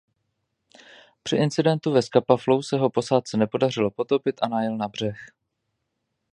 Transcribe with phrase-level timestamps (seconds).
[1.23, 5.25] Při incidentu ve Scapa Flow se ho posádce nepodařilo potopit a najel na břeh.